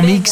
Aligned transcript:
Mix 0.00 0.31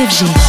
FG. 0.00 0.39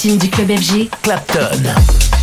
Platine 0.00 0.18
du 0.18 0.30
club 0.30 0.50
FG. 0.50 0.88
Clapton. 1.02 2.19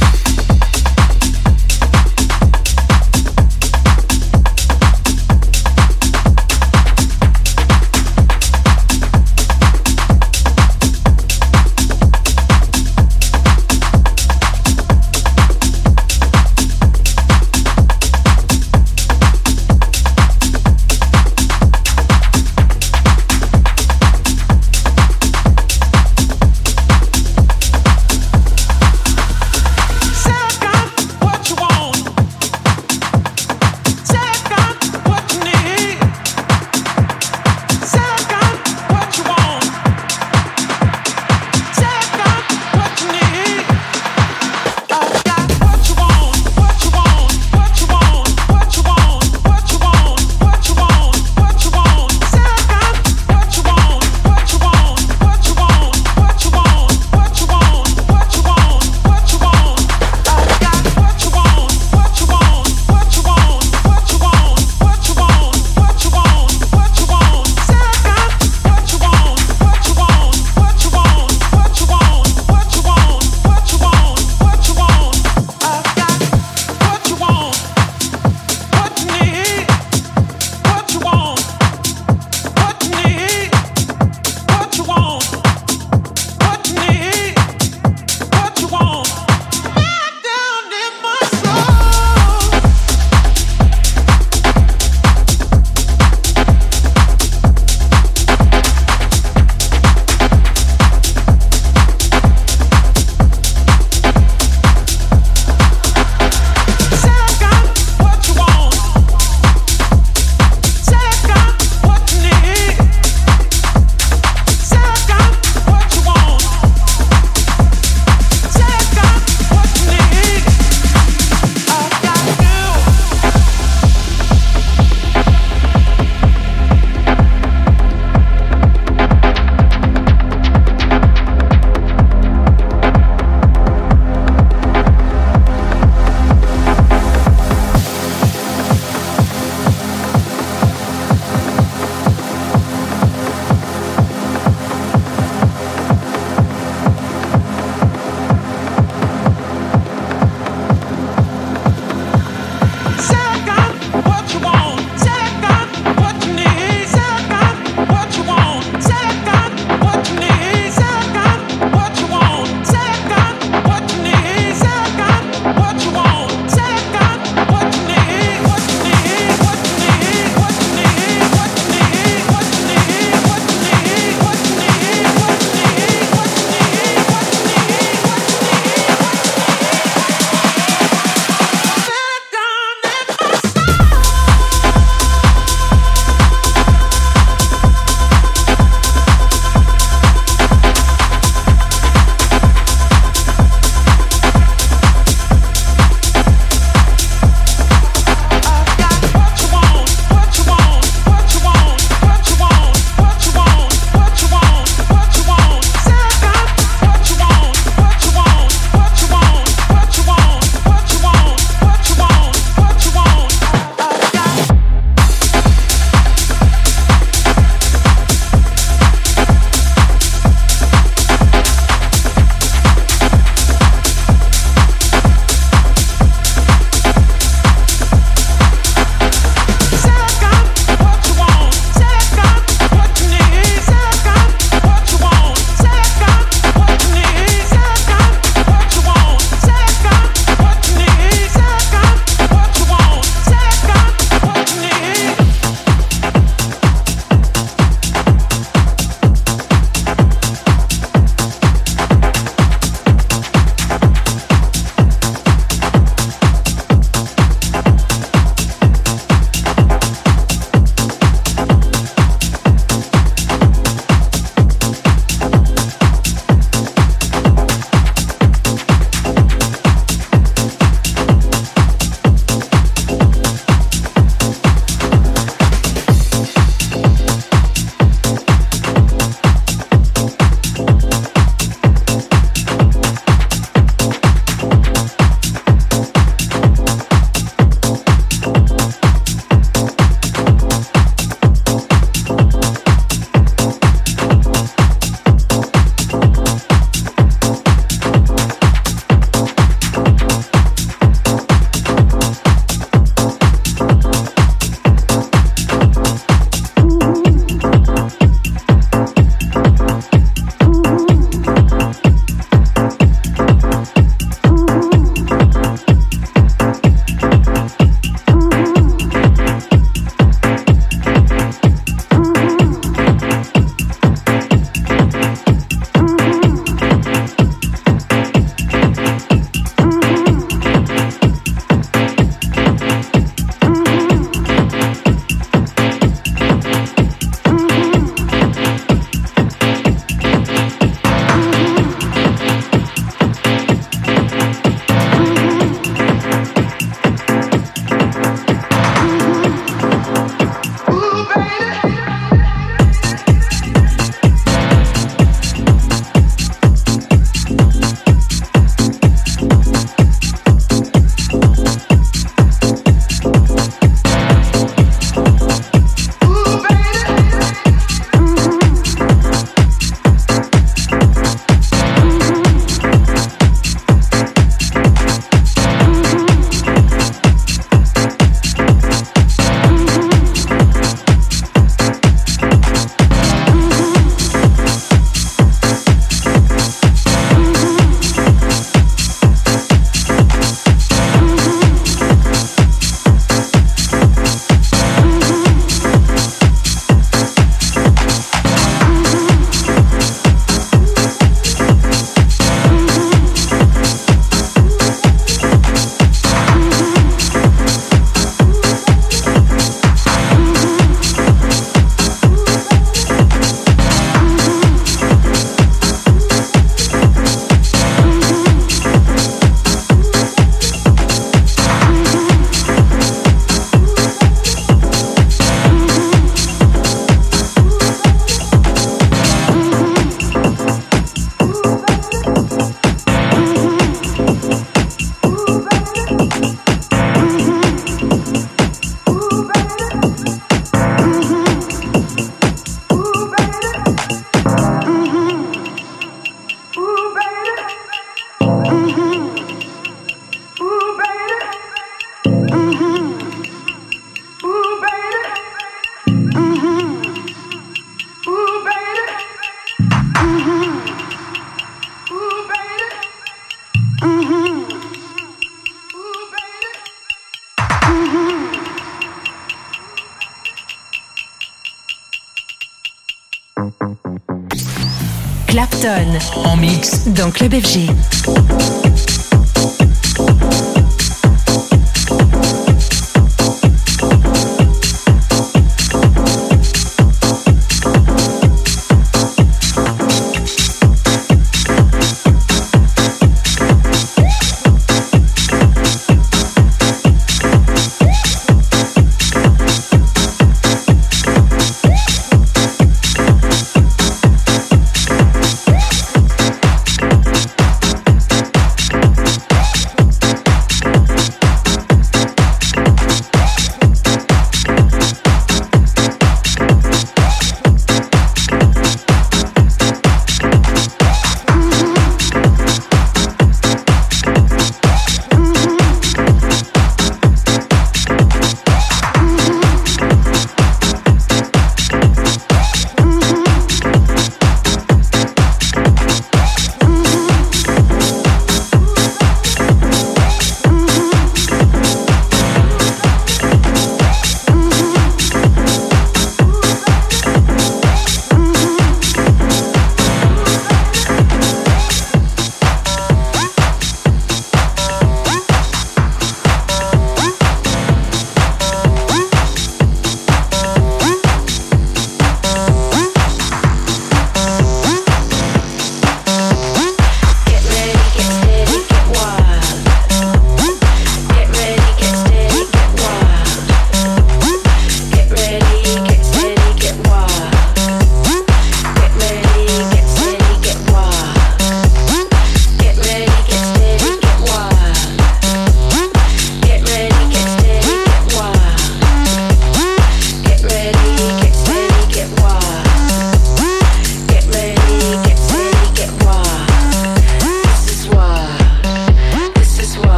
Mix. 476.58 476.88
dans 476.88 477.12
Club. 477.12 477.34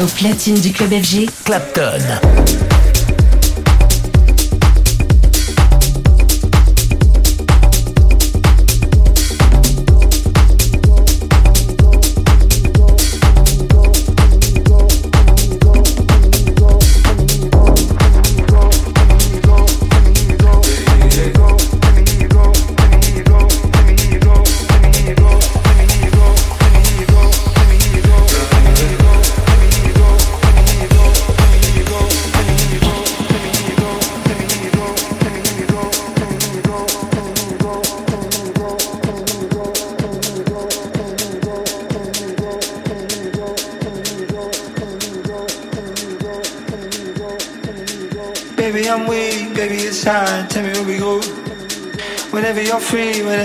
Au 0.00 0.06
platine 0.06 0.58
du 0.58 0.72
club 0.72 0.94
FG, 0.94 1.28
Clapton. 1.44 2.69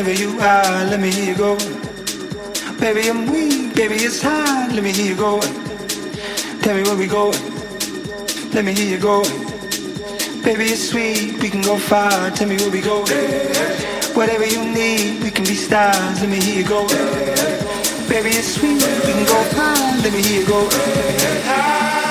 Free, 0.03 0.13
whenever 0.13 0.13
you 0.13 0.39
are, 0.39 0.85
let 0.85 0.99
me 0.99 1.11
hear 1.11 1.31
you 1.31 1.37
go. 1.37 1.57
Baby, 2.79 3.09
I'm 3.09 3.31
weak, 3.31 3.75
baby, 3.75 3.95
it's 3.95 4.21
hard, 4.21 4.73
Let 4.73 4.83
me 4.83 4.91
hear 4.91 5.07
you 5.07 5.15
go. 5.15 5.39
Tell 6.61 6.75
me 6.75 6.83
where 6.83 6.97
we 6.97 7.07
go. 7.07 7.29
Let 8.53 8.65
me 8.65 8.73
hear 8.73 8.97
you 8.97 8.99
go. 8.99 9.23
Baby, 10.43 10.65
it's 10.65 10.89
sweet, 10.89 11.41
we 11.41 11.49
can 11.49 11.61
go 11.61 11.77
far. 11.77 12.31
Tell 12.31 12.47
me 12.47 12.57
where 12.57 12.71
we 12.71 12.81
go. 12.81 13.01
Whatever 14.15 14.45
you 14.45 14.63
need, 14.65 15.23
we 15.23 15.31
can 15.31 15.45
be 15.45 15.55
stars. 15.55 16.21
Let 16.21 16.29
me 16.29 16.39
hear 16.39 16.61
you 16.61 16.67
go. 16.67 16.87
Baby, 18.07 18.29
it's 18.29 18.55
sweet, 18.55 18.81
we 19.05 19.13
can 19.13 19.25
go 19.25 19.43
far. 19.55 19.75
Let 20.03 20.13
me 20.13 20.21
hear 20.21 20.41
you 20.41 20.47
go. 20.47 22.04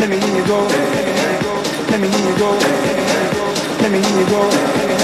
Let 0.00 0.08
me 0.10 0.18
hear 0.18 0.36
you 0.36 0.46
go. 0.46 0.58
Let 1.90 2.00
me 2.00 2.08
hear 2.08 2.30
you 2.30 2.38
go. 2.38 2.50
Let 3.82 3.90
me 3.92 3.98
hear 4.00 4.20
you 4.20 4.26
go. 4.30 4.99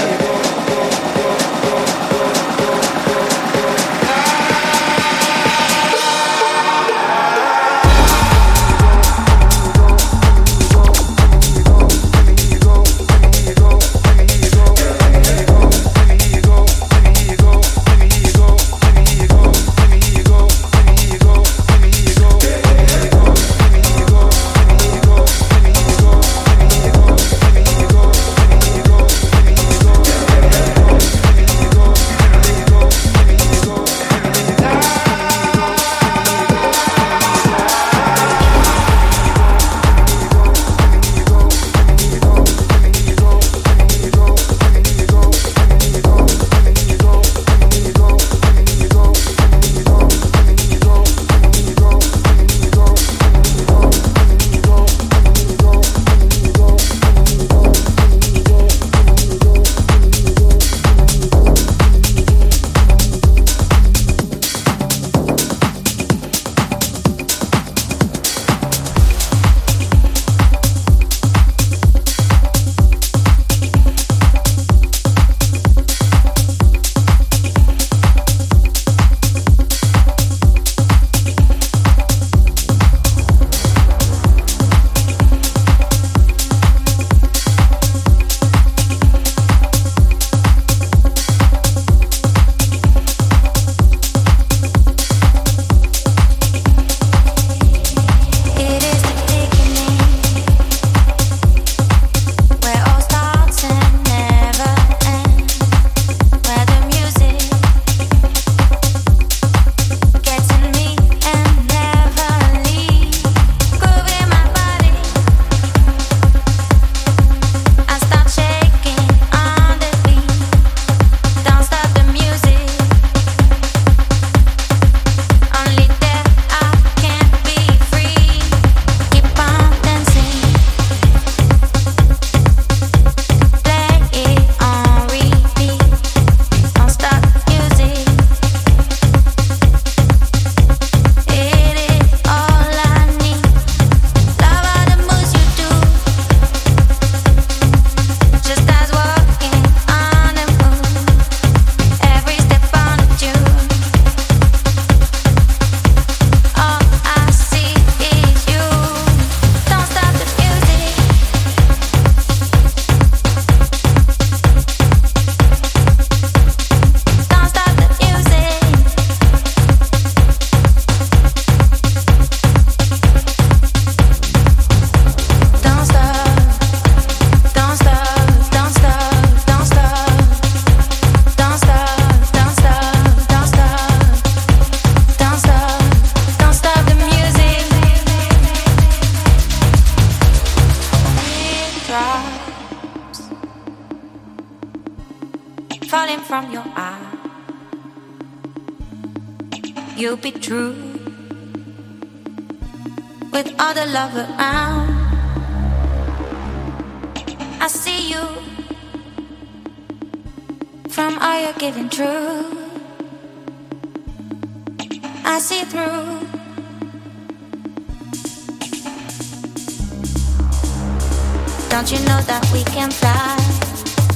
Don't 221.77 221.91
you 221.91 221.99
know 222.07 222.19
that 222.21 222.43
we 222.51 222.63
can 222.63 222.89
fly? 222.89 223.37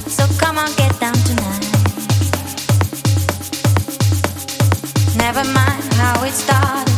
So 0.08 0.26
come 0.36 0.58
on, 0.58 0.66
get 0.74 0.98
down 0.98 1.14
tonight. 1.14 1.62
Never 5.16 5.44
mind 5.44 5.84
how 5.94 6.24
it 6.24 6.32
started. 6.32 6.90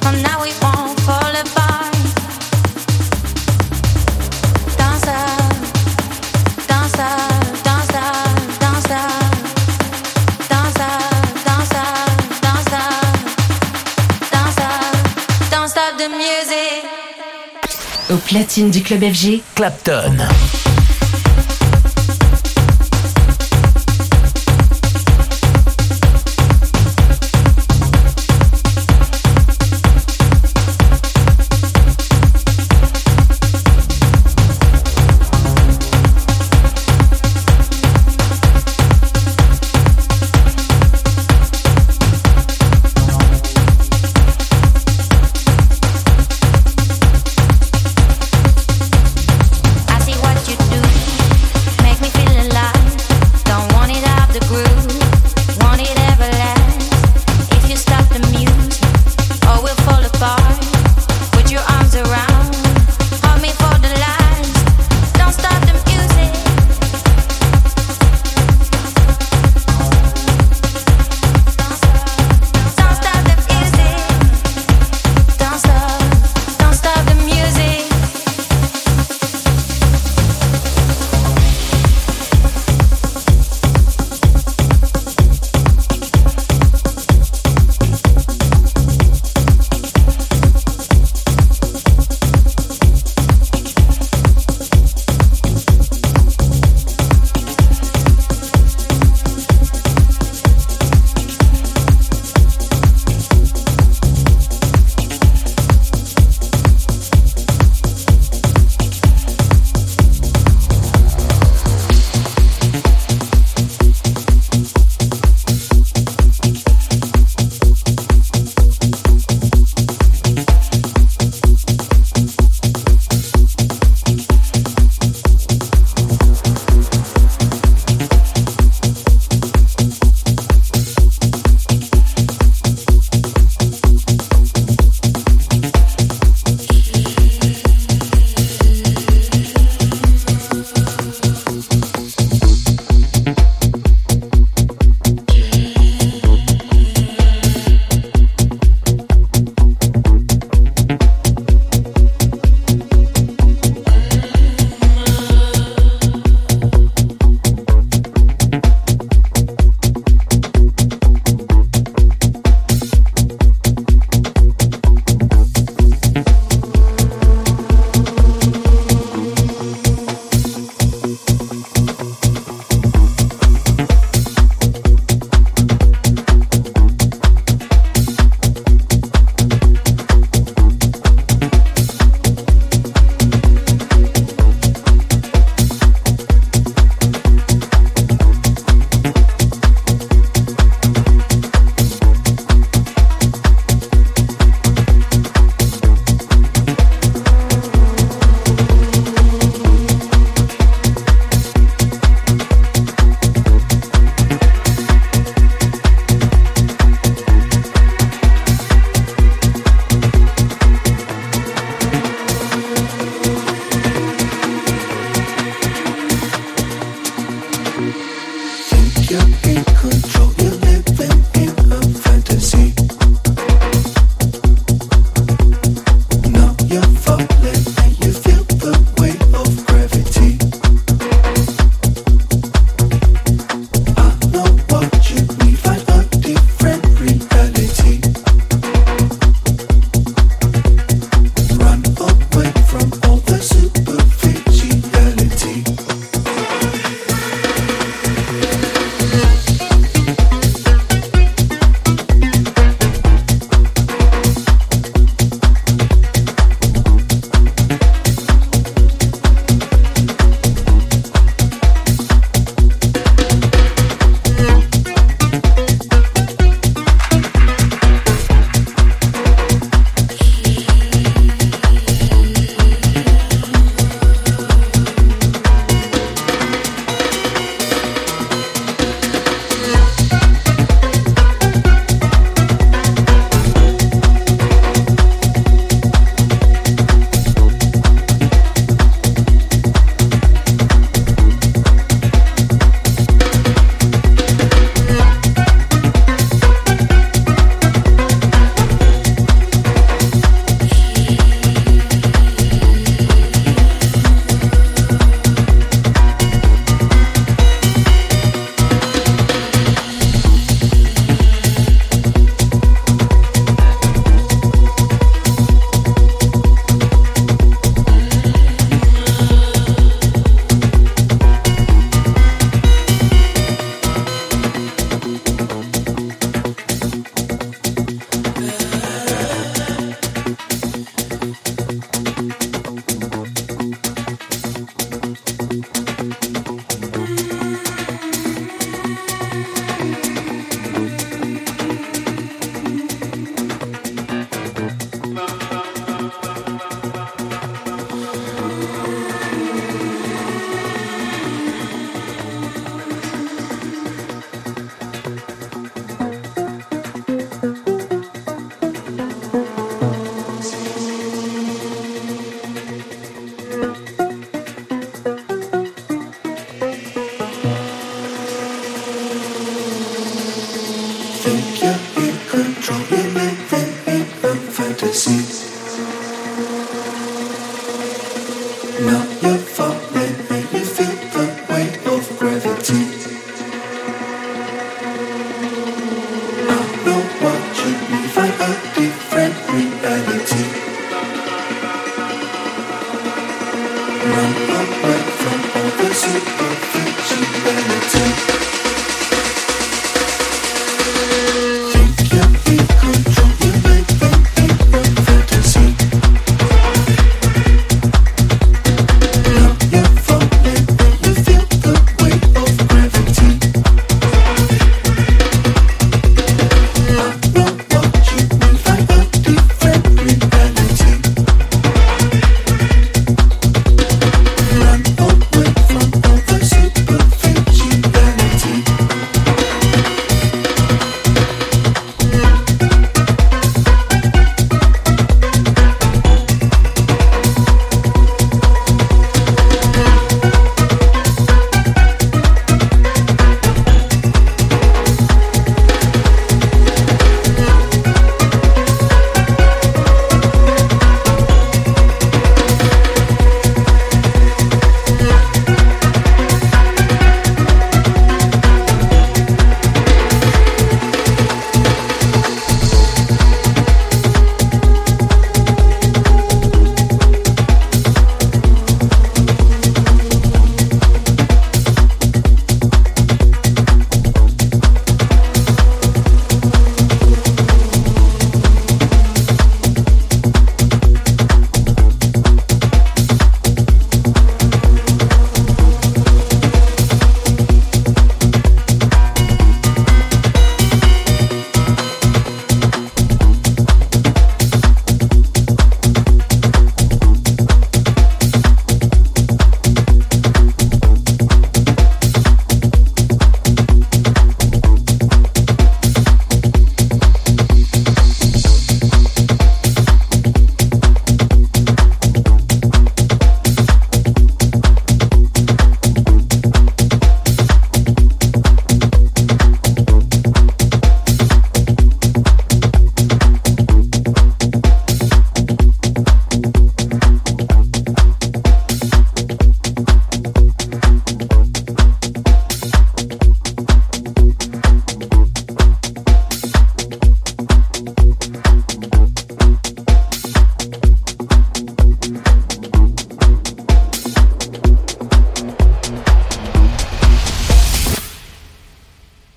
From 0.00 0.22
now 0.22 0.40
we 0.40 0.52
won't 0.62 1.00
fall 1.00 1.34
apart. 1.34 1.81
platine 18.32 18.70
du 18.70 18.82
club 18.82 19.04
FG, 19.04 19.42
Clapton. 19.54 20.61